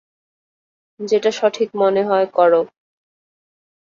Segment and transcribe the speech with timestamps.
[0.99, 2.61] যেটা সঠিক মনে হয় করো।